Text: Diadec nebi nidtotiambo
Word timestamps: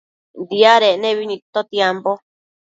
Diadec 0.49 0.95
nebi 1.01 1.23
nidtotiambo 1.29 2.11